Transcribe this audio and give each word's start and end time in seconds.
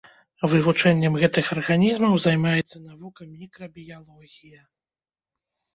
Вывучэннем 0.53 1.13
гэтых 1.23 1.45
арганізмаў 1.57 2.13
займаецца 2.25 2.77
навука 2.89 3.21
мікрабіялогія. 3.39 4.61